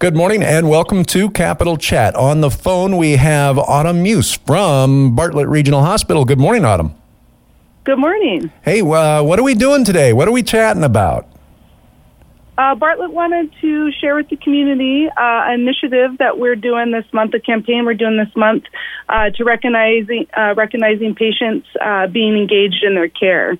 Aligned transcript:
Good 0.00 0.14
morning 0.14 0.44
and 0.44 0.70
welcome 0.70 1.04
to 1.06 1.28
Capital 1.28 1.76
Chat. 1.76 2.14
On 2.14 2.40
the 2.40 2.50
phone, 2.50 2.98
we 2.98 3.16
have 3.16 3.58
Autumn 3.58 4.04
Muse 4.04 4.32
from 4.32 5.16
Bartlett 5.16 5.48
Regional 5.48 5.82
Hospital. 5.82 6.24
Good 6.24 6.38
morning, 6.38 6.64
Autumn. 6.64 6.94
Good 7.82 7.98
morning. 7.98 8.52
Hey, 8.62 8.80
uh, 8.80 9.24
what 9.24 9.40
are 9.40 9.42
we 9.42 9.56
doing 9.56 9.84
today? 9.84 10.12
What 10.12 10.28
are 10.28 10.30
we 10.30 10.44
chatting 10.44 10.84
about? 10.84 11.26
Uh, 12.56 12.76
Bartlett 12.76 13.10
wanted 13.10 13.50
to 13.60 13.90
share 13.90 14.14
with 14.14 14.28
the 14.28 14.36
community 14.36 15.08
uh, 15.08 15.12
an 15.16 15.62
initiative 15.62 16.18
that 16.18 16.38
we're 16.38 16.54
doing 16.54 16.92
this 16.92 17.12
month, 17.12 17.34
a 17.34 17.40
campaign 17.40 17.84
we're 17.84 17.94
doing 17.94 18.18
this 18.18 18.34
month 18.36 18.62
uh, 19.08 19.30
to 19.30 19.42
recognizing 19.42 20.28
uh, 20.36 20.54
recognizing 20.56 21.16
patients 21.16 21.66
uh, 21.84 22.06
being 22.06 22.36
engaged 22.36 22.84
in 22.84 22.94
their 22.94 23.08
care. 23.08 23.58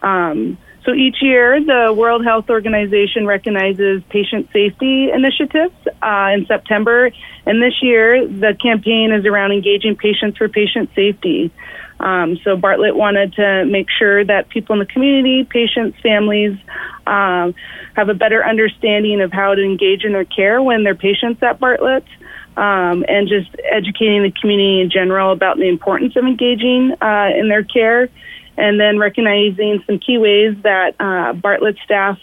Um, 0.00 0.56
so 0.86 0.94
each 0.94 1.16
year, 1.20 1.60
the 1.60 1.92
World 1.92 2.24
Health 2.24 2.48
Organization 2.48 3.26
recognizes 3.26 4.04
patient 4.08 4.48
safety 4.52 5.10
initiatives 5.10 5.74
uh, 6.00 6.30
in 6.32 6.46
September, 6.46 7.10
and 7.44 7.60
this 7.60 7.82
year 7.82 8.24
the 8.26 8.56
campaign 8.62 9.10
is 9.12 9.26
around 9.26 9.50
engaging 9.50 9.96
patients 9.96 10.38
for 10.38 10.48
patient 10.48 10.88
safety. 10.94 11.50
Um, 11.98 12.38
so 12.44 12.56
Bartlett 12.56 12.94
wanted 12.94 13.32
to 13.34 13.64
make 13.64 13.88
sure 13.90 14.24
that 14.24 14.48
people 14.48 14.74
in 14.74 14.78
the 14.78 14.86
community, 14.86 15.42
patients, 15.42 15.98
families, 16.00 16.56
um, 17.04 17.56
have 17.96 18.08
a 18.08 18.14
better 18.14 18.44
understanding 18.44 19.20
of 19.20 19.32
how 19.32 19.56
to 19.56 19.62
engage 19.62 20.04
in 20.04 20.12
their 20.12 20.24
care 20.24 20.62
when 20.62 20.84
they're 20.84 20.94
patients 20.94 21.42
at 21.42 21.58
Bartlett, 21.58 22.04
um, 22.56 23.04
and 23.08 23.28
just 23.28 23.50
educating 23.68 24.22
the 24.22 24.32
community 24.40 24.82
in 24.82 24.90
general 24.90 25.32
about 25.32 25.56
the 25.56 25.68
importance 25.68 26.14
of 26.14 26.24
engaging 26.24 26.94
uh, 27.00 27.30
in 27.36 27.48
their 27.48 27.64
care, 27.64 28.08
and 28.56 28.80
then 28.80 28.98
recognizing 28.98 29.82
some 29.86 29.98
key 29.98 30.18
ways 30.18 30.56
that 30.62 30.94
uh, 31.00 31.32
Bartlett 31.34 31.76
staff 31.84 32.18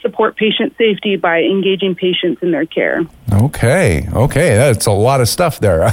support 0.00 0.36
patient 0.36 0.74
safety 0.78 1.16
by 1.16 1.42
engaging 1.42 1.94
patients 1.94 2.42
in 2.42 2.50
their 2.52 2.66
care. 2.66 3.02
Okay, 3.32 4.08
okay, 4.12 4.56
that's 4.56 4.86
a 4.86 4.92
lot 4.92 5.20
of 5.20 5.28
stuff 5.28 5.60
there. 5.60 5.92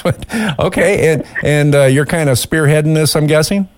okay, 0.58 1.12
and 1.12 1.24
and 1.42 1.74
uh, 1.74 1.84
you're 1.84 2.06
kind 2.06 2.28
of 2.28 2.36
spearheading 2.36 2.94
this, 2.94 3.14
I'm 3.14 3.26
guessing. 3.26 3.68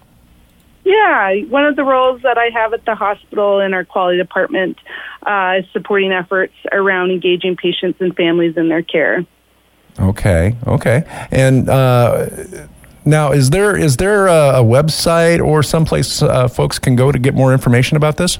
Yeah, 0.84 1.34
one 1.48 1.66
of 1.66 1.74
the 1.74 1.84
roles 1.84 2.22
that 2.22 2.38
I 2.38 2.50
have 2.54 2.72
at 2.72 2.84
the 2.84 2.94
hospital 2.94 3.60
in 3.60 3.74
our 3.74 3.84
quality 3.84 4.18
department 4.18 4.78
uh, 5.26 5.56
is 5.58 5.64
supporting 5.72 6.12
efforts 6.12 6.54
around 6.70 7.10
engaging 7.10 7.56
patients 7.56 8.00
and 8.00 8.14
families 8.14 8.56
in 8.56 8.68
their 8.68 8.82
care. 8.82 9.24
Okay, 9.98 10.56
okay, 10.66 11.28
and. 11.30 11.68
Uh, 11.68 12.68
now, 13.06 13.32
is 13.32 13.50
there 13.50 13.76
is 13.76 13.96
there 13.96 14.26
a, 14.26 14.60
a 14.60 14.62
website 14.62 15.44
or 15.44 15.62
someplace 15.62 16.22
uh, 16.22 16.48
folks 16.48 16.78
can 16.78 16.96
go 16.96 17.12
to 17.12 17.18
get 17.18 17.34
more 17.34 17.52
information 17.52 17.96
about 17.96 18.16
this? 18.16 18.38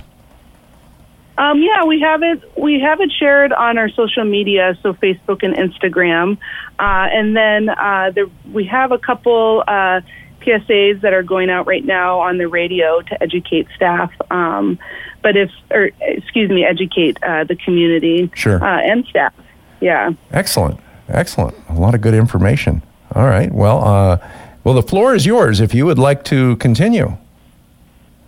Um, 1.39 1.61
yeah, 1.63 1.85
we 1.85 2.01
have 2.01 2.23
it. 2.23 2.43
We 2.57 2.81
have 2.81 3.01
it 3.01 3.13
shared 3.13 3.53
on 3.53 3.79
our 3.79 3.91
social 3.91 4.25
media, 4.25 4.77
so 4.83 4.95
Facebook 4.95 5.43
and 5.43 5.55
Instagram, 5.55 6.39
uh, 6.79 7.09
and 7.13 7.37
then 7.37 7.69
uh, 7.69 8.11
there, 8.15 8.27
we 8.51 8.65
have 8.65 8.91
a 8.91 8.99
couple 8.99 9.63
uh, 9.69 10.01
PSAs 10.41 11.03
that 11.03 11.13
are 11.13 11.23
going 11.23 11.51
out 11.51 11.67
right 11.67 11.85
now 11.85 12.21
on 12.21 12.39
the 12.39 12.49
radio 12.49 13.03
to 13.03 13.23
educate 13.23 13.67
staff. 13.77 14.11
Um, 14.31 14.79
but 15.23 15.37
if, 15.37 15.51
or 15.71 15.91
excuse 16.01 16.51
me, 16.51 16.65
educate 16.65 17.23
uh, 17.23 17.45
the 17.45 17.57
community 17.57 18.31
sure. 18.35 18.63
Uh, 18.63 18.81
and 18.81 19.05
staff. 19.07 19.35
Yeah. 19.81 20.13
Excellent, 20.31 20.81
excellent. 21.09 21.55
A 21.69 21.75
lot 21.75 21.95
of 21.95 22.01
good 22.01 22.15
information. 22.15 22.83
All 23.15 23.27
right. 23.27 23.53
Well, 23.53 23.85
uh, 23.85 24.19
well, 24.67 24.75
the 24.75 24.83
floor 24.83 25.15
is 25.15 25.25
yours 25.25 25.61
if 25.61 25.73
you 25.75 25.87
would 25.87 25.97
like 25.97 26.25
to 26.25 26.57
continue. 26.57 27.17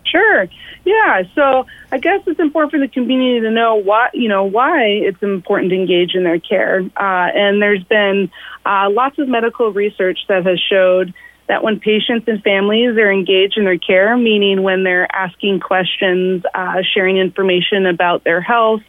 Sure. 0.05 0.47
Yeah. 0.85 1.25
So 1.35 1.67
I 1.91 1.99
guess 1.99 2.23
it's 2.29 2.39
important 2.39 2.71
for 2.71 2.79
the 2.79 2.87
community 2.87 3.41
to 3.41 3.51
know 3.51 3.75
why, 3.75 4.11
you 4.15 4.29
know, 4.29 4.45
why 4.45 4.85
it's 4.85 5.21
important 5.21 5.71
to 5.71 5.77
engage 5.77 6.15
in 6.15 6.23
their 6.23 6.39
care. 6.39 6.79
Uh, 6.97 7.29
and 7.35 7.61
there's 7.61 7.83
been 7.83 8.31
uh, 8.65 8.89
lots 8.89 9.19
of 9.19 9.27
medical 9.27 9.73
research 9.73 10.21
that 10.29 10.47
has 10.47 10.61
showed 10.61 11.13
that 11.49 11.65
when 11.65 11.81
patients 11.81 12.29
and 12.29 12.41
families 12.45 12.97
are 12.97 13.11
engaged 13.11 13.59
in 13.59 13.65
their 13.65 13.77
care, 13.77 14.17
meaning 14.17 14.63
when 14.63 14.85
they're 14.85 15.13
asking 15.13 15.59
questions, 15.59 16.45
uh, 16.55 16.83
sharing 16.95 17.17
information 17.17 17.85
about 17.85 18.23
their 18.23 18.41
health, 18.41 18.83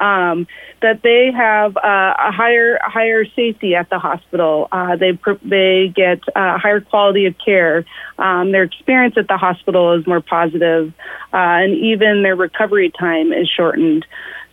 um, 0.00 0.46
that 0.82 1.02
they 1.02 1.30
have 1.34 1.76
uh, 1.76 1.80
a 2.18 2.32
higher 2.32 2.78
higher 2.82 3.24
safety 3.24 3.74
at 3.74 3.88
the 3.90 3.98
hospital. 3.98 4.68
Uh, 4.70 4.96
they 4.96 5.18
they 5.42 5.92
get 5.94 6.20
a 6.34 6.58
higher 6.58 6.80
quality 6.80 7.26
of 7.26 7.34
care. 7.44 7.84
Um, 8.18 8.52
their 8.52 8.64
experience 8.64 9.14
at 9.16 9.28
the 9.28 9.36
hospital 9.36 9.98
is 9.98 10.06
more 10.06 10.20
positive, 10.20 10.92
uh, 11.32 11.62
and 11.62 11.74
even 11.74 12.22
their 12.22 12.36
recovery 12.36 12.90
time 12.90 13.32
is 13.32 13.48
shortened. 13.48 14.06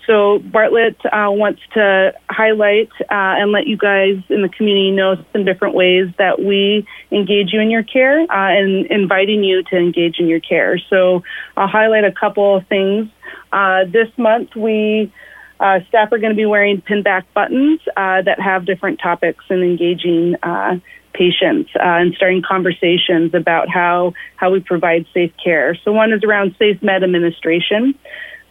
So 0.07 0.40
Bartlett 0.40 0.97
uh, 1.06 1.30
wants 1.30 1.62
to 1.74 2.13
highlight 2.30 2.90
uh, 3.01 3.06
and 3.40 3.51
let 3.51 3.68
you 3.68 3.78
guys 3.78 4.22
in 4.30 4.41
the 4.41 4.50
community 4.50 4.91
know 4.91 5.16
some 5.31 5.46
different 5.46 5.75
ways 5.75 6.09
that 6.18 6.41
we 6.41 6.88
engage 7.12 7.53
you 7.53 7.62
in 7.62 7.69
your 7.69 7.84
care 7.84 8.22
uh, 8.22 8.25
and 8.30 8.88
inviting 8.88 9.44
you 9.44 9.63
to 9.63 9.78
engage 9.78 10.19
in 10.19 10.28
your 10.28 10.40
care. 10.40 10.80
So 10.90 11.24
I'll 11.56 11.68
highlight 11.68 12.03
a 12.03 12.12
couple 12.12 12.57
of 12.57 12.68
things. 12.68 13.09
Uh, 13.51 13.85
this 13.85 14.07
month 14.18 14.56
we 14.56 15.13
uh, 15.61 15.79
staff 15.88 16.11
are 16.11 16.17
going 16.17 16.31
to 16.31 16.35
be 16.35 16.47
wearing 16.47 16.81
pinback 16.81 17.23
buttons 17.35 17.79
uh, 17.95 18.22
that 18.23 18.39
have 18.39 18.66
different 18.66 18.99
topics 18.99 19.45
and 19.49 19.63
engaging 19.63 20.35
uh, 20.41 20.77
patients 21.13 21.69
uh, 21.75 22.01
and 22.01 22.16
starting 22.16 22.41
conversations 22.41 23.35
about 23.35 23.69
how, 23.69 24.13
how 24.38 24.50
we 24.50 24.59
provide 24.59 25.05
safe 25.13 25.31
care. 25.41 25.77
So, 25.85 25.91
one 25.91 26.13
is 26.13 26.23
around 26.23 26.55
safe 26.57 26.81
med 26.81 27.03
administration. 27.03 27.94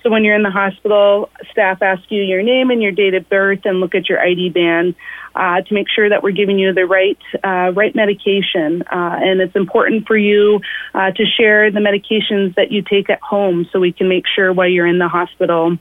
So, 0.04 0.10
when 0.10 0.22
you're 0.22 0.37
in 0.37 0.44
the 0.44 0.50
hospital, 0.50 1.31
staff 1.50 1.82
ask 1.82 2.03
you 2.10 2.22
your 2.22 2.44
name 2.44 2.70
and 2.70 2.81
your 2.81 2.93
date 2.93 3.15
of 3.15 3.28
birth 3.28 3.60
and 3.65 3.81
look 3.81 3.97
at 3.97 4.09
your 4.09 4.20
ID 4.20 4.50
band 4.50 4.94
uh, 5.34 5.62
to 5.62 5.75
make 5.75 5.88
sure 5.88 6.09
that 6.09 6.22
we're 6.22 6.31
giving 6.31 6.60
you 6.60 6.72
the 6.72 6.87
right 6.87 7.19
uh, 7.43 7.72
right 7.72 7.94
medication. 7.94 8.84
And 8.88 9.41
it's 9.41 9.56
important 9.56 10.06
for 10.06 10.16
you 10.16 10.60
to 10.94 11.25
share 11.37 11.72
the 11.72 11.81
medications 11.81 12.54
that 12.54 12.70
you 12.70 12.82
take 12.82 13.10
at 13.10 13.20
home 13.20 13.69
so 13.72 13.81
we 13.81 13.93
can 13.93 14.09
make 14.09 14.26
sure 14.32 14.53
while 14.53 14.69
you're 14.69 14.87
in 14.87 14.99
the 14.99 15.09
hospital 15.09 15.76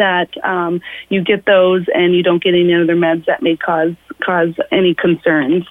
that 0.00 0.30
um, 0.42 0.80
you 1.10 1.22
get 1.22 1.44
those 1.44 1.84
and 1.94 2.14
you 2.16 2.22
don't 2.22 2.42
get 2.42 2.54
any 2.54 2.74
other 2.74 2.96
meds 2.96 3.26
that 3.26 3.42
may 3.42 3.56
cause 3.56 3.94
cause 4.24 4.54
any 4.72 4.94
concerns. 4.94 5.64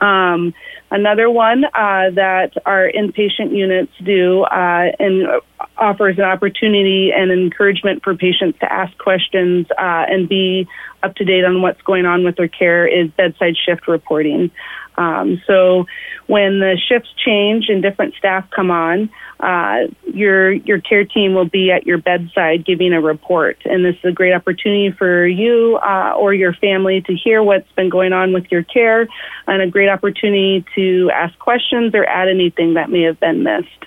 Um, 0.00 0.52
another 0.90 1.30
one 1.30 1.64
uh, 1.64 2.10
that 2.14 2.50
our 2.66 2.90
inpatient 2.90 3.56
units 3.56 3.92
do 4.04 4.42
uh, 4.42 4.92
and 4.98 5.28
offers 5.76 6.18
an 6.18 6.24
opportunity 6.24 7.10
and 7.16 7.30
encouragement 7.30 8.02
for 8.02 8.14
patients 8.14 8.58
to 8.60 8.72
ask 8.72 8.96
questions 8.98 9.66
uh, 9.78 10.04
and 10.08 10.28
be 10.28 10.66
up 11.02 11.14
to 11.16 11.24
date 11.24 11.44
on 11.44 11.62
what's 11.62 11.80
going 11.82 12.06
on 12.06 12.24
with 12.24 12.36
their 12.36 12.48
care 12.48 12.86
is 12.86 13.10
bedside 13.10 13.56
shift 13.56 13.88
reporting. 13.88 14.50
Um, 14.96 15.40
so 15.46 15.86
when 16.26 16.58
the 16.58 16.76
shifts 16.88 17.08
change 17.24 17.66
and 17.68 17.80
different 17.80 18.14
staff 18.16 18.50
come 18.50 18.70
on, 18.70 19.10
uh, 19.38 19.86
your 20.12 20.50
your 20.50 20.80
care 20.80 21.04
team 21.04 21.34
will 21.34 21.48
be 21.48 21.70
at 21.70 21.86
your 21.86 21.98
bedside 21.98 22.66
giving 22.66 22.92
a 22.92 23.00
report, 23.00 23.58
and 23.64 23.84
this 23.84 23.94
is 24.02 24.10
a 24.10 24.12
great 24.12 24.34
opportunity 24.34 24.90
for 24.90 25.24
you 25.24 25.78
uh, 25.80 26.14
or 26.18 26.34
your 26.34 26.52
family 26.54 27.00
to 27.02 27.14
hear 27.14 27.40
what's 27.40 27.70
been 27.76 27.88
going 27.88 28.12
on 28.12 28.32
with 28.32 28.50
your 28.50 28.64
care, 28.64 29.06
and 29.46 29.62
a 29.62 29.70
great 29.70 29.88
opportunity 29.88 30.64
to 30.74 31.10
ask 31.14 31.38
questions 31.38 31.94
or 31.94 32.04
add 32.04 32.28
anything 32.28 32.74
that 32.74 32.90
may 32.90 33.02
have 33.02 33.20
been 33.20 33.44
missed. 33.44 33.84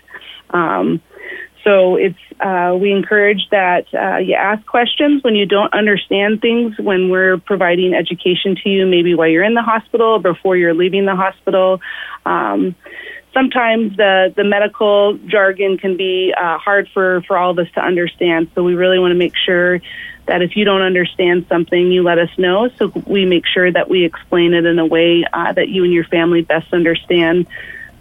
Um, 0.51 1.01
so 1.63 1.95
it's 1.95 2.17
uh, 2.39 2.75
we 2.79 2.91
encourage 2.91 3.47
that 3.51 3.85
uh, 3.93 4.17
you 4.17 4.33
ask 4.33 4.65
questions 4.65 5.23
when 5.23 5.35
you 5.35 5.45
don't 5.45 5.73
understand 5.73 6.41
things. 6.41 6.77
When 6.79 7.09
we're 7.09 7.37
providing 7.37 7.93
education 7.93 8.55
to 8.63 8.69
you, 8.69 8.85
maybe 8.85 9.13
while 9.13 9.27
you're 9.27 9.43
in 9.43 9.53
the 9.53 9.61
hospital, 9.61 10.07
or 10.07 10.19
before 10.19 10.57
you're 10.57 10.73
leaving 10.73 11.05
the 11.05 11.15
hospital. 11.15 11.79
Um, 12.25 12.75
sometimes 13.33 13.95
the 13.97 14.33
the 14.35 14.43
medical 14.43 15.17
jargon 15.27 15.77
can 15.77 15.97
be 15.97 16.33
uh, 16.35 16.57
hard 16.57 16.89
for 16.93 17.21
for 17.27 17.37
all 17.37 17.51
of 17.51 17.59
us 17.59 17.71
to 17.75 17.81
understand. 17.81 18.49
So 18.55 18.63
we 18.63 18.73
really 18.73 18.99
want 18.99 19.11
to 19.11 19.17
make 19.17 19.35
sure 19.45 19.79
that 20.27 20.41
if 20.41 20.55
you 20.55 20.65
don't 20.65 20.81
understand 20.81 21.45
something, 21.49 21.91
you 21.91 22.03
let 22.03 22.17
us 22.17 22.29
know, 22.37 22.69
so 22.77 22.91
we 23.05 23.25
make 23.25 23.45
sure 23.45 23.71
that 23.71 23.89
we 23.89 24.05
explain 24.05 24.53
it 24.53 24.65
in 24.65 24.79
a 24.79 24.85
way 24.85 25.25
uh, 25.33 25.51
that 25.53 25.69
you 25.69 25.83
and 25.83 25.91
your 25.91 26.05
family 26.05 26.41
best 26.41 26.73
understand. 26.73 27.47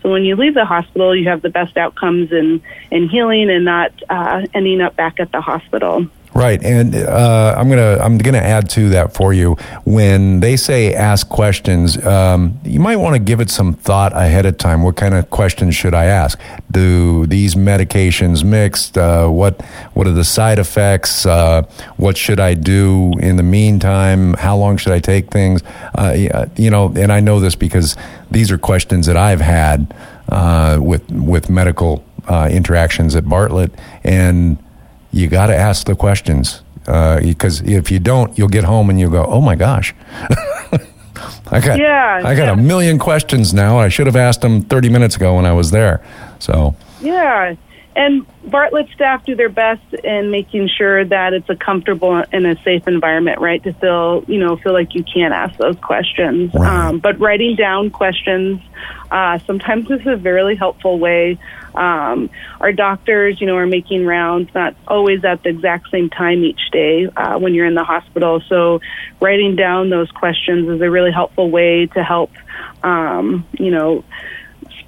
So 0.02 0.10
when 0.10 0.24
you 0.24 0.36
leave 0.36 0.54
the 0.54 0.64
hospital, 0.64 1.14
you 1.14 1.28
have 1.28 1.42
the 1.42 1.50
best 1.50 1.76
outcomes 1.76 2.32
in, 2.32 2.62
in 2.90 3.08
healing 3.08 3.50
and 3.50 3.64
not 3.64 3.92
uh, 4.08 4.46
ending 4.54 4.80
up 4.80 4.96
back 4.96 5.20
at 5.20 5.30
the 5.32 5.40
hospital. 5.40 6.06
Right, 6.32 6.62
and 6.62 6.94
uh, 6.94 7.56
I'm 7.58 7.68
gonna 7.68 7.98
I'm 8.00 8.16
gonna 8.16 8.38
add 8.38 8.70
to 8.70 8.90
that 8.90 9.14
for 9.14 9.32
you. 9.32 9.54
When 9.84 10.38
they 10.38 10.56
say 10.56 10.94
ask 10.94 11.28
questions, 11.28 12.02
um, 12.06 12.60
you 12.64 12.78
might 12.78 12.96
want 12.96 13.14
to 13.14 13.18
give 13.18 13.40
it 13.40 13.50
some 13.50 13.72
thought 13.74 14.12
ahead 14.12 14.46
of 14.46 14.56
time. 14.56 14.84
What 14.84 14.94
kind 14.94 15.14
of 15.14 15.28
questions 15.30 15.74
should 15.74 15.92
I 15.92 16.04
ask? 16.04 16.38
Do 16.70 17.26
these 17.26 17.56
medications 17.56 18.44
mixed? 18.44 18.96
Uh, 18.96 19.26
what 19.26 19.60
what 19.94 20.06
are 20.06 20.12
the 20.12 20.24
side 20.24 20.60
effects? 20.60 21.26
Uh, 21.26 21.62
what 21.96 22.16
should 22.16 22.38
I 22.38 22.54
do 22.54 23.12
in 23.18 23.34
the 23.34 23.42
meantime? 23.42 24.34
How 24.34 24.56
long 24.56 24.76
should 24.76 24.92
I 24.92 25.00
take 25.00 25.32
things? 25.32 25.62
Uh, 25.96 26.46
you 26.56 26.70
know, 26.70 26.92
and 26.94 27.10
I 27.10 27.18
know 27.18 27.40
this 27.40 27.56
because 27.56 27.96
these 28.30 28.52
are 28.52 28.58
questions 28.58 29.06
that 29.06 29.16
I've 29.16 29.40
had 29.40 29.92
uh, 30.28 30.78
with 30.80 31.10
with 31.10 31.50
medical 31.50 32.04
uh, 32.28 32.48
interactions 32.52 33.16
at 33.16 33.28
Bartlett 33.28 33.72
and 34.04 34.58
you 35.12 35.28
got 35.28 35.46
to 35.46 35.56
ask 35.56 35.86
the 35.86 35.94
questions. 35.94 36.62
Uh, 36.86 37.20
because 37.20 37.60
if 37.62 37.90
you 37.90 37.98
don't, 38.00 38.36
you'll 38.38 38.48
get 38.48 38.64
home 38.64 38.90
and 38.90 38.98
you'll 38.98 39.10
go, 39.12 39.24
"Oh 39.26 39.40
my 39.40 39.54
gosh." 39.54 39.94
I 41.52 41.60
got 41.60 41.78
Yeah, 41.78 42.22
I 42.24 42.34
got 42.34 42.44
yeah. 42.46 42.52
a 42.52 42.56
million 42.56 42.98
questions 42.98 43.52
now. 43.52 43.78
I 43.78 43.88
should 43.88 44.06
have 44.06 44.16
asked 44.16 44.40
them 44.40 44.62
30 44.62 44.88
minutes 44.88 45.16
ago 45.16 45.36
when 45.36 45.44
I 45.46 45.52
was 45.52 45.70
there. 45.70 46.00
So, 46.38 46.74
Yeah. 47.00 47.54
And 48.00 48.24
Bartlett 48.50 48.88
staff 48.94 49.26
do 49.26 49.34
their 49.34 49.50
best 49.50 49.92
in 49.92 50.30
making 50.30 50.70
sure 50.78 51.04
that 51.04 51.34
it's 51.34 51.50
a 51.50 51.54
comfortable 51.54 52.24
and 52.32 52.46
a 52.46 52.56
safe 52.62 52.88
environment, 52.88 53.42
right? 53.42 53.62
To 53.62 53.74
feel, 53.74 54.24
you 54.26 54.38
know, 54.38 54.56
feel 54.56 54.72
like 54.72 54.94
you 54.94 55.04
can't 55.04 55.34
ask 55.34 55.58
those 55.58 55.78
questions. 55.80 56.54
Right. 56.54 56.86
Um, 56.86 56.98
but 57.00 57.20
writing 57.20 57.56
down 57.56 57.90
questions 57.90 58.62
uh, 59.10 59.38
sometimes 59.40 59.90
is 59.90 60.06
a 60.06 60.16
really 60.16 60.54
helpful 60.56 60.98
way. 60.98 61.36
Um, 61.74 62.30
our 62.58 62.72
doctors, 62.72 63.38
you 63.38 63.46
know, 63.46 63.56
are 63.56 63.66
making 63.66 64.06
rounds, 64.06 64.48
not 64.54 64.74
always 64.88 65.22
at 65.22 65.42
the 65.42 65.50
exact 65.50 65.90
same 65.90 66.08
time 66.08 66.42
each 66.42 66.70
day 66.72 67.06
uh, 67.14 67.38
when 67.38 67.52
you're 67.52 67.66
in 67.66 67.74
the 67.74 67.84
hospital. 67.84 68.40
So 68.48 68.80
writing 69.20 69.56
down 69.56 69.90
those 69.90 70.10
questions 70.10 70.70
is 70.70 70.80
a 70.80 70.90
really 70.90 71.12
helpful 71.12 71.50
way 71.50 71.84
to 71.84 72.02
help, 72.02 72.30
um, 72.82 73.46
you 73.58 73.70
know, 73.70 74.04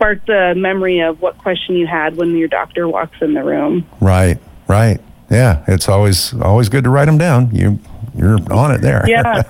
spark 0.02 0.26
the 0.26 0.54
memory 0.56 1.00
of 1.00 1.20
what 1.20 1.38
question 1.38 1.76
you 1.76 1.86
had 1.86 2.16
when 2.16 2.36
your 2.36 2.48
doctor 2.48 2.88
walks 2.88 3.16
in 3.20 3.34
the 3.34 3.44
room. 3.44 3.86
right, 4.00 4.38
right. 4.68 5.00
Yeah, 5.30 5.64
it's 5.66 5.88
always 5.88 6.34
always 6.34 6.68
good 6.68 6.84
to 6.84 6.90
write 6.90 7.06
them 7.06 7.16
down. 7.16 7.54
You 7.54 7.78
you're 8.14 8.38
on 8.52 8.72
it 8.72 8.82
there. 8.82 9.02
Yeah, 9.08 9.42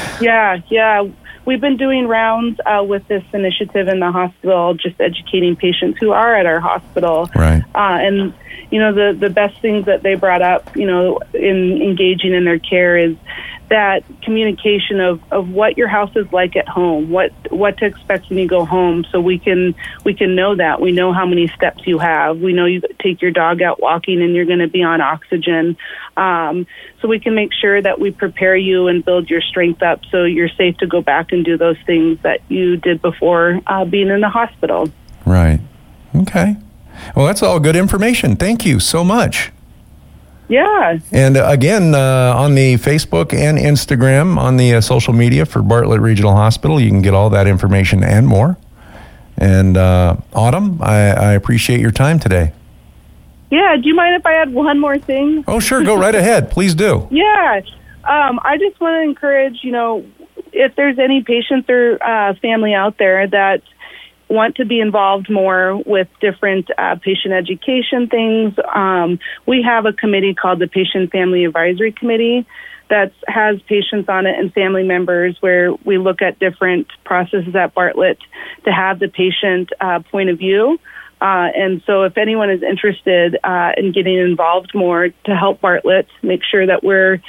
yeah, 0.22 0.60
yeah. 0.68 1.06
We've 1.44 1.60
been 1.60 1.76
doing 1.76 2.06
rounds 2.06 2.58
uh, 2.64 2.82
with 2.86 3.06
this 3.08 3.24
initiative 3.34 3.88
in 3.88 4.00
the 4.00 4.10
hospital, 4.10 4.74
just 4.74 4.98
educating 5.00 5.54
patients 5.56 5.98
who 5.98 6.12
are 6.12 6.34
at 6.34 6.46
our 6.46 6.60
hospital. 6.60 7.28
Right. 7.34 7.62
Uh, 7.74 7.98
and 8.00 8.34
you 8.70 8.78
know, 8.78 8.94
the 8.94 9.16
the 9.18 9.28
best 9.28 9.60
things 9.60 9.84
that 9.84 10.02
they 10.02 10.14
brought 10.14 10.40
up, 10.40 10.74
you 10.74 10.86
know, 10.86 11.18
in 11.34 11.82
engaging 11.82 12.32
in 12.32 12.44
their 12.44 12.58
care 12.58 12.96
is 12.96 13.16
that 13.68 14.02
communication 14.22 15.00
of, 15.00 15.20
of 15.32 15.48
what 15.48 15.76
your 15.76 15.88
house 15.88 16.14
is 16.16 16.30
like 16.32 16.56
at 16.56 16.68
home, 16.68 17.10
what 17.10 17.32
what 17.50 17.78
to 17.78 17.86
expect 17.86 18.28
when 18.28 18.38
you 18.38 18.48
go 18.48 18.64
home, 18.64 19.04
so 19.10 19.20
we 19.20 19.38
can 19.38 19.74
we 20.04 20.14
can 20.14 20.34
know 20.34 20.56
that 20.56 20.80
we 20.80 20.92
know 20.92 21.12
how 21.12 21.26
many 21.26 21.48
steps 21.48 21.86
you 21.86 21.98
have. 21.98 22.38
We 22.38 22.52
know 22.52 22.66
you 22.66 22.82
take 23.00 23.20
your 23.22 23.30
dog 23.30 23.62
out 23.62 23.80
walking 23.80 24.22
and 24.22 24.34
you're 24.34 24.44
going 24.44 24.58
to 24.60 24.68
be 24.68 24.82
on 24.82 25.00
oxygen, 25.00 25.76
um, 26.16 26.66
so 27.00 27.08
we 27.08 27.20
can 27.20 27.34
make 27.34 27.52
sure 27.52 27.80
that 27.80 28.00
we 28.00 28.10
prepare 28.10 28.56
you 28.56 28.88
and 28.88 29.04
build 29.04 29.30
your 29.30 29.40
strength 29.40 29.82
up 29.82 30.00
so 30.10 30.24
you're 30.24 30.48
safe 30.50 30.76
to 30.78 30.86
go 30.86 31.02
back 31.02 31.32
and 31.32 31.44
do 31.44 31.56
those 31.56 31.78
things 31.86 32.18
that 32.22 32.40
you 32.48 32.76
did 32.76 33.02
before 33.02 33.60
uh, 33.66 33.84
being 33.84 34.08
in 34.08 34.20
the 34.20 34.28
hospital. 34.28 34.90
Right. 35.24 35.60
Okay. 36.14 36.56
Well, 37.14 37.26
that's 37.26 37.42
all 37.42 37.60
good 37.60 37.76
information. 37.76 38.36
Thank 38.36 38.64
you 38.64 38.80
so 38.80 39.04
much. 39.04 39.52
Yeah, 40.48 40.98
And 41.12 41.36
uh, 41.36 41.44
again, 41.48 41.94
uh, 41.94 42.32
on 42.36 42.54
the 42.54 42.74
Facebook 42.76 43.34
and 43.34 43.58
Instagram, 43.58 44.38
on 44.38 44.56
the 44.56 44.74
uh, 44.76 44.80
social 44.80 45.12
media 45.12 45.44
for 45.44 45.60
Bartlett 45.60 46.00
Regional 46.00 46.34
Hospital, 46.34 46.80
you 46.80 46.88
can 46.88 47.02
get 47.02 47.12
all 47.12 47.28
that 47.30 47.46
information 47.46 48.02
and 48.02 48.26
more. 48.26 48.56
And 49.36 49.76
uh, 49.76 50.16
Autumn, 50.32 50.80
I, 50.82 51.10
I 51.12 51.32
appreciate 51.34 51.80
your 51.80 51.90
time 51.90 52.18
today. 52.18 52.52
yeah. 53.50 53.76
Do 53.76 53.86
you 53.88 53.94
mind 53.94 54.14
if 54.16 54.24
I 54.26 54.34
add 54.40 54.52
one 54.52 54.80
more 54.80 54.98
thing? 54.98 55.44
Oh, 55.46 55.60
sure. 55.60 55.84
Go 55.84 55.96
right 55.98 56.14
ahead. 56.14 56.50
Please 56.50 56.74
do. 56.74 57.06
Yeah. 57.12 57.60
Um, 58.04 58.40
I 58.42 58.56
just 58.56 58.80
want 58.80 58.94
to 58.94 59.02
encourage, 59.02 59.58
you 59.62 59.70
know, 59.72 60.06
if 60.52 60.74
there's 60.76 60.98
any 60.98 61.22
patients 61.22 61.68
or 61.68 62.02
uh, 62.02 62.32
family 62.40 62.72
out 62.72 62.96
there 62.96 63.26
that 63.28 63.60
want 64.28 64.56
to 64.56 64.64
be 64.64 64.80
involved 64.80 65.30
more 65.30 65.76
with 65.86 66.08
different 66.20 66.68
uh, 66.76 66.96
patient 66.96 67.34
education 67.34 68.08
things, 68.08 68.54
um, 68.74 69.18
we 69.46 69.62
have 69.62 69.86
a 69.86 69.92
committee 69.92 70.34
called 70.34 70.58
the 70.58 70.68
Patient 70.68 71.10
Family 71.10 71.44
Advisory 71.44 71.92
Committee 71.92 72.46
that 72.90 73.12
has 73.26 73.60
patients 73.62 74.08
on 74.08 74.26
it 74.26 74.38
and 74.38 74.52
family 74.52 74.82
members 74.82 75.36
where 75.40 75.72
we 75.84 75.98
look 75.98 76.22
at 76.22 76.38
different 76.38 76.88
processes 77.04 77.54
at 77.54 77.74
Bartlett 77.74 78.18
to 78.64 78.72
have 78.72 78.98
the 78.98 79.08
patient 79.08 79.70
uh, 79.80 80.00
point 80.10 80.30
of 80.30 80.38
view. 80.38 80.78
Uh, 81.20 81.48
and 81.54 81.82
so, 81.84 82.04
if 82.04 82.16
anyone 82.16 82.48
is 82.48 82.62
interested 82.62 83.36
uh, 83.42 83.72
in 83.76 83.92
getting 83.92 84.16
involved 84.18 84.70
more 84.74 85.08
to 85.24 85.34
help 85.34 85.60
Bartlett, 85.60 86.06
make 86.22 86.42
sure 86.48 86.66
that 86.66 86.84
we're 86.84 87.20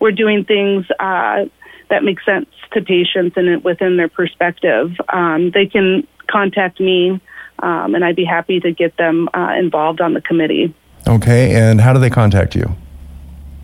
we're 0.00 0.12
doing 0.12 0.44
things 0.44 0.84
uh, 0.98 1.44
that 1.88 2.02
make 2.02 2.20
sense 2.22 2.48
to 2.72 2.82
patients 2.82 3.36
and 3.36 3.62
within 3.62 3.96
their 3.96 4.08
perspective. 4.08 4.90
Um, 5.08 5.52
they 5.54 5.66
can 5.66 6.06
contact 6.26 6.80
me, 6.80 7.20
um, 7.58 7.94
and 7.94 8.04
I'd 8.04 8.16
be 8.16 8.24
happy 8.24 8.60
to 8.60 8.72
get 8.72 8.96
them 8.96 9.28
uh, 9.34 9.54
involved 9.58 10.00
on 10.00 10.12
the 10.14 10.20
committee. 10.20 10.74
Okay. 11.06 11.54
And 11.54 11.80
how 11.80 11.92
do 11.92 11.98
they 11.98 12.10
contact 12.10 12.54
you? 12.54 12.74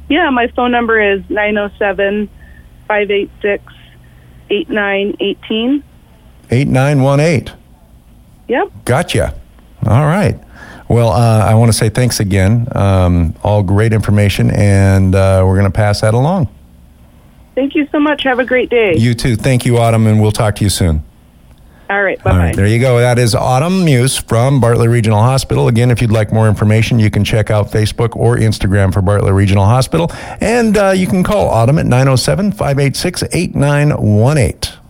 Yeah, 0.08 0.30
my 0.30 0.48
phone 0.48 0.70
number 0.70 1.00
is 1.00 1.22
907 1.28 2.28
586 2.88 3.64
8918. 4.50 5.82
8918. 6.50 7.56
Yep. 8.48 8.72
Gotcha. 8.84 9.34
All 9.86 10.04
right. 10.04 10.38
Well, 10.88 11.08
uh, 11.08 11.46
I 11.46 11.54
want 11.54 11.72
to 11.72 11.78
say 11.78 11.88
thanks 11.88 12.20
again. 12.20 12.68
Um, 12.72 13.34
all 13.42 13.62
great 13.62 13.94
information, 13.94 14.50
and 14.50 15.14
uh, 15.14 15.42
we're 15.46 15.58
going 15.58 15.70
to 15.70 15.74
pass 15.74 16.02
that 16.02 16.12
along. 16.12 16.48
Thank 17.54 17.74
you 17.74 17.88
so 17.90 17.98
much. 17.98 18.22
Have 18.24 18.38
a 18.38 18.44
great 18.44 18.68
day. 18.68 18.96
You 18.96 19.14
too. 19.14 19.36
Thank 19.36 19.64
you, 19.64 19.78
Autumn, 19.78 20.06
and 20.06 20.20
we'll 20.20 20.32
talk 20.32 20.56
to 20.56 20.64
you 20.64 20.70
soon. 20.70 21.02
All 21.90 22.02
right. 22.02 22.22
Bye 22.22 22.30
All 22.30 22.38
right, 22.38 22.56
there 22.56 22.66
you 22.66 22.80
go. 22.80 22.98
That 22.98 23.18
is 23.18 23.34
Autumn 23.34 23.84
Muse 23.84 24.16
from 24.16 24.60
Bartlett 24.60 24.88
Regional 24.88 25.20
Hospital. 25.20 25.68
Again, 25.68 25.90
if 25.90 26.00
you'd 26.00 26.10
like 26.10 26.32
more 26.32 26.48
information, 26.48 26.98
you 26.98 27.10
can 27.10 27.22
check 27.24 27.50
out 27.50 27.70
Facebook 27.70 28.16
or 28.16 28.36
Instagram 28.36 28.92
for 28.92 29.02
Bartlett 29.02 29.34
Regional 29.34 29.64
Hospital. 29.64 30.10
And 30.40 30.76
uh, 30.78 30.90
you 30.90 31.06
can 31.06 31.22
call 31.22 31.48
Autumn 31.48 31.78
at 31.78 31.86
907 31.86 32.52
586 32.52 33.24
8918. 33.32 34.78